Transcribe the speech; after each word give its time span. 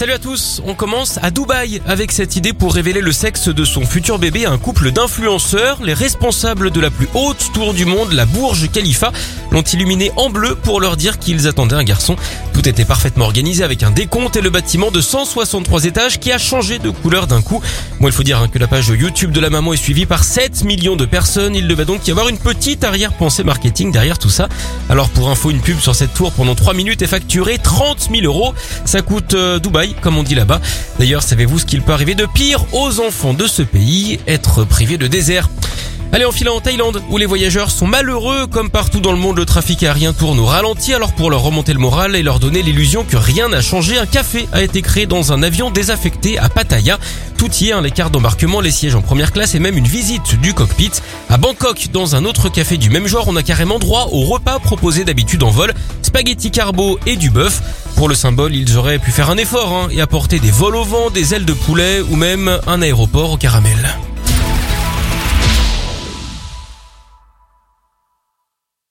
Salut 0.00 0.12
à 0.12 0.18
tous, 0.18 0.62
on 0.66 0.74
commence 0.74 1.18
à 1.20 1.30
Dubaï 1.30 1.82
avec 1.86 2.10
cette 2.10 2.34
idée 2.34 2.54
pour 2.54 2.72
révéler 2.72 3.02
le 3.02 3.12
sexe 3.12 3.48
de 3.48 3.64
son 3.66 3.84
futur 3.84 4.18
bébé 4.18 4.46
à 4.46 4.50
un 4.50 4.56
couple 4.56 4.92
d'influenceurs. 4.92 5.76
Les 5.82 5.92
responsables 5.92 6.70
de 6.70 6.80
la 6.80 6.88
plus 6.88 7.06
haute 7.12 7.50
tour 7.52 7.74
du 7.74 7.84
monde, 7.84 8.12
la 8.12 8.24
Burj 8.24 8.70
Khalifa, 8.70 9.12
l'ont 9.50 9.60
illuminé 9.60 10.10
en 10.16 10.30
bleu 10.30 10.54
pour 10.54 10.80
leur 10.80 10.96
dire 10.96 11.18
qu'ils 11.18 11.46
attendaient 11.46 11.76
un 11.76 11.84
garçon. 11.84 12.16
Tout 12.54 12.66
était 12.66 12.86
parfaitement 12.86 13.26
organisé 13.26 13.62
avec 13.62 13.82
un 13.82 13.90
décompte 13.90 14.36
et 14.36 14.40
le 14.40 14.48
bâtiment 14.48 14.90
de 14.90 15.02
163 15.02 15.84
étages 15.84 16.18
qui 16.18 16.32
a 16.32 16.38
changé 16.38 16.78
de 16.78 16.88
couleur 16.88 17.26
d'un 17.26 17.42
coup. 17.42 17.60
Moi, 17.98 18.08
il 18.08 18.14
faut 18.14 18.22
dire 18.22 18.38
hein, 18.38 18.48
que 18.48 18.58
la 18.58 18.68
page 18.68 18.88
YouTube 18.88 19.32
de 19.32 19.40
la 19.40 19.50
maman 19.50 19.74
est 19.74 19.76
suivie 19.76 20.06
par 20.06 20.24
7 20.24 20.64
millions 20.64 20.96
de 20.96 21.04
personnes. 21.04 21.54
Il 21.54 21.68
devait 21.68 21.84
donc 21.84 22.08
y 22.08 22.10
avoir 22.10 22.30
une 22.30 22.38
petite 22.38 22.84
arrière-pensée 22.84 23.44
marketing 23.44 23.92
derrière 23.92 24.18
tout 24.18 24.30
ça. 24.30 24.48
Alors 24.88 25.10
pour 25.10 25.28
info, 25.28 25.50
une 25.50 25.60
pub 25.60 25.78
sur 25.78 25.94
cette 25.94 26.14
tour 26.14 26.32
pendant 26.32 26.54
3 26.54 26.72
minutes 26.72 27.02
est 27.02 27.06
facturée 27.06 27.58
30 27.58 28.08
000 28.10 28.24
euros. 28.24 28.54
Ça 28.86 29.02
coûte 29.02 29.34
euh, 29.34 29.58
Dubaï 29.58 29.89
comme 30.00 30.18
on 30.18 30.22
dit 30.22 30.34
là-bas. 30.34 30.60
D'ailleurs, 30.98 31.22
savez-vous 31.22 31.58
ce 31.58 31.66
qu'il 31.66 31.82
peut 31.82 31.92
arriver 31.92 32.14
de 32.14 32.26
pire 32.26 32.64
aux 32.72 33.00
enfants 33.00 33.34
de 33.34 33.46
ce 33.46 33.62
pays? 33.62 34.18
Être 34.26 34.64
privés 34.64 34.98
de 34.98 35.06
désert. 35.06 35.48
Allez, 36.12 36.24
en 36.24 36.32
filant 36.32 36.56
en 36.56 36.60
Thaïlande, 36.60 37.00
où 37.08 37.18
les 37.18 37.26
voyageurs 37.26 37.70
sont 37.70 37.86
malheureux, 37.86 38.48
comme 38.48 38.68
partout 38.68 38.98
dans 38.98 39.12
le 39.12 39.18
monde, 39.18 39.36
le 39.36 39.44
trafic 39.44 39.84
aérien 39.84 40.12
tourne 40.12 40.40
au 40.40 40.44
ralenti, 40.44 40.92
alors 40.92 41.12
pour 41.12 41.30
leur 41.30 41.40
remonter 41.40 41.72
le 41.72 41.78
moral 41.78 42.16
et 42.16 42.24
leur 42.24 42.40
donner 42.40 42.62
l'illusion 42.62 43.04
que 43.04 43.16
rien 43.16 43.48
n'a 43.48 43.60
changé, 43.60 43.96
un 43.96 44.06
café 44.06 44.48
a 44.52 44.60
été 44.60 44.82
créé 44.82 45.06
dans 45.06 45.32
un 45.32 45.44
avion 45.44 45.70
désaffecté 45.70 46.36
à 46.36 46.48
Pattaya. 46.48 46.98
Tout 47.38 47.48
y 47.60 47.68
est, 47.68 47.80
les 47.80 47.92
d'embarquement, 48.10 48.60
les 48.60 48.72
sièges 48.72 48.96
en 48.96 49.02
première 49.02 49.30
classe 49.30 49.54
et 49.54 49.60
même 49.60 49.78
une 49.78 49.86
visite 49.86 50.34
du 50.40 50.52
cockpit. 50.52 50.90
À 51.28 51.36
Bangkok, 51.36 51.90
dans 51.92 52.16
un 52.16 52.24
autre 52.24 52.48
café 52.48 52.76
du 52.76 52.90
même 52.90 53.06
genre, 53.06 53.28
on 53.28 53.36
a 53.36 53.44
carrément 53.44 53.78
droit 53.78 54.08
au 54.10 54.22
repas 54.24 54.58
proposé 54.58 55.04
d'habitude 55.04 55.44
en 55.44 55.50
vol, 55.50 55.72
spaghetti 56.02 56.50
carbo 56.50 56.98
et 57.06 57.14
du 57.14 57.30
bœuf. 57.30 57.62
Pour 58.00 58.08
le 58.08 58.14
symbole, 58.14 58.54
ils 58.56 58.78
auraient 58.78 58.98
pu 58.98 59.10
faire 59.10 59.28
un 59.28 59.36
effort 59.36 59.74
hein, 59.74 59.88
et 59.90 60.00
apporter 60.00 60.38
des 60.38 60.50
vols 60.50 60.74
au 60.74 60.84
vent, 60.84 61.10
des 61.10 61.34
ailes 61.34 61.44
de 61.44 61.52
poulet 61.52 62.00
ou 62.00 62.16
même 62.16 62.58
un 62.66 62.80
aéroport 62.80 63.32
au 63.32 63.36
caramel. 63.36 63.76